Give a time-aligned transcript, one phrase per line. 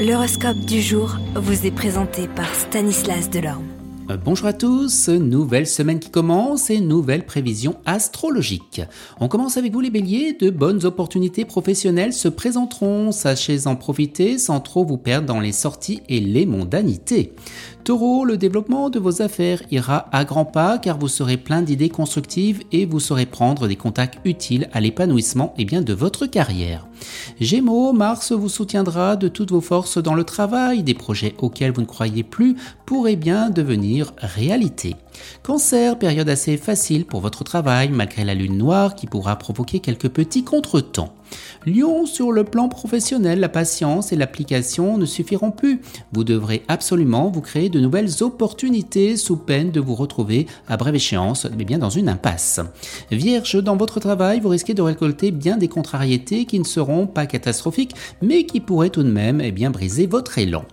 [0.00, 3.66] L'horoscope du jour vous est présenté par Stanislas Delorme.
[4.08, 8.80] Euh, bonjour à tous, nouvelle semaine qui commence et nouvelle prévision astrologique.
[9.20, 14.38] On commence avec vous les béliers, de bonnes opportunités professionnelles se présenteront, sachez en profiter
[14.38, 17.34] sans trop vous perdre dans les sorties et les mondanités.
[17.84, 21.88] Taureau, le développement de vos affaires ira à grands pas car vous serez plein d'idées
[21.88, 26.86] constructives et vous saurez prendre des contacts utiles à l'épanouissement bien de votre carrière.
[27.40, 31.80] Gémeaux, Mars vous soutiendra de toutes vos forces dans le travail, des projets auxquels vous
[31.80, 32.56] ne croyez plus
[32.86, 34.96] pourraient bien devenir réalité.
[35.42, 40.08] Cancer, période assez facile pour votre travail malgré la lune noire qui pourra provoquer quelques
[40.08, 41.14] petits contretemps.
[41.66, 45.80] Lion, sur le plan professionnel, la patience et l'application ne suffiront plus.
[46.12, 50.94] Vous devrez absolument vous créer de nouvelles opportunités sous peine de vous retrouver à brève
[50.94, 52.60] échéance, mais bien dans une impasse.
[53.10, 57.26] Vierge, dans votre travail, vous risquez de récolter bien des contrariétés qui ne seront pas
[57.26, 60.64] catastrophiques, mais qui pourraient tout de même eh briser votre élan.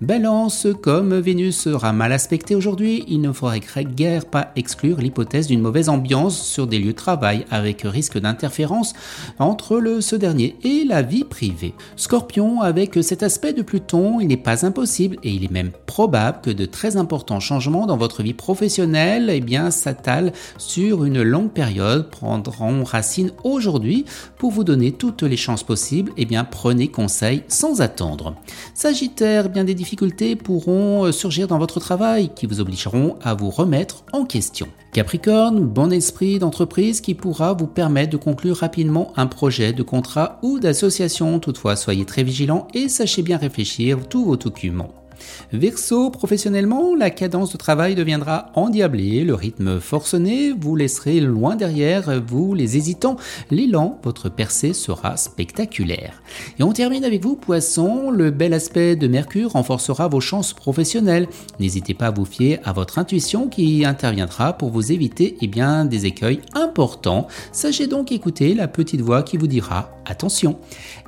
[0.00, 5.60] Balance, comme Vénus sera mal aspectée aujourd'hui, il ne faudrait guère pas exclure l'hypothèse d'une
[5.60, 8.94] mauvaise ambiance sur des lieux de travail avec risque d'interférence
[9.38, 11.74] entre ce dernier et la vie privée.
[11.96, 16.40] Scorpion, avec cet aspect de Pluton, il n'est pas impossible et il est même probable
[16.42, 21.50] que de très importants changements dans votre vie professionnelle eh bien, s'attalent sur une longue
[21.50, 24.04] période, prendront racine aujourd'hui
[24.38, 26.12] pour vous donner toutes les chances possibles.
[26.16, 28.34] Eh bien, prenez conseil sans attendre.
[28.74, 34.04] Sagittaire, bien des difficultés pourront surgir dans votre travail qui vous obligeront à vous remettre
[34.12, 34.68] en question.
[34.92, 40.38] Capricorne, bon esprit d'entreprise qui pourra vous permettre de conclure rapidement un projet de contrat
[40.42, 41.38] ou d'association.
[41.38, 45.05] Toutefois, soyez très vigilant et sachez bien réfléchir tous vos documents.
[45.52, 52.22] Verseau, professionnellement, la cadence de travail deviendra endiablée, le rythme forcené, vous laisserez loin derrière,
[52.26, 53.16] vous les hésitants,
[53.50, 56.22] l'élan, votre percée sera spectaculaire.
[56.58, 61.28] Et on termine avec vous, poisson, le bel aspect de Mercure renforcera vos chances professionnelles.
[61.60, 65.84] N'hésitez pas à vous fier à votre intuition qui interviendra pour vous éviter eh bien,
[65.84, 67.26] des écueils importants.
[67.52, 70.58] Sachez donc écouter la petite voix qui vous dira attention.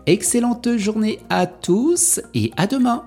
[0.06, 3.06] Excellente journée à tous et à demain